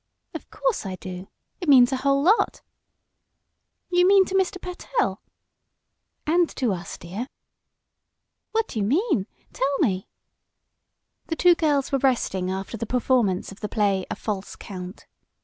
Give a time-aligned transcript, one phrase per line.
[0.33, 1.27] "Of course I do.
[1.59, 2.63] It means a whole lot."
[3.91, 4.59] "You mean to Mr.
[4.59, 5.21] Pertell?"
[6.25, 7.27] "And to us, dear."
[8.51, 9.27] "What do you mean?
[9.53, 10.07] Tell me."
[11.27, 15.05] The two girls were resting after the performance of the play "A False Count."